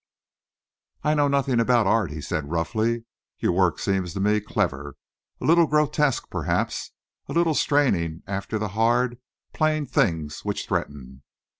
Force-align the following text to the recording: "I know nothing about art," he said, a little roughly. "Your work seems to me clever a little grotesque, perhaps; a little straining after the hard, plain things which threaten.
"I 1.03 1.13
know 1.13 1.27
nothing 1.27 1.59
about 1.59 1.85
art," 1.85 2.09
he 2.09 2.21
said, 2.21 2.39
a 2.39 2.47
little 2.47 2.53
roughly. 2.55 3.05
"Your 3.37 3.51
work 3.51 3.77
seems 3.77 4.15
to 4.15 4.19
me 4.19 4.39
clever 4.39 4.95
a 5.39 5.45
little 5.45 5.67
grotesque, 5.67 6.27
perhaps; 6.31 6.93
a 7.27 7.33
little 7.33 7.53
straining 7.53 8.23
after 8.25 8.57
the 8.57 8.69
hard, 8.69 9.19
plain 9.53 9.85
things 9.85 10.39
which 10.39 10.65
threaten. 10.65 11.21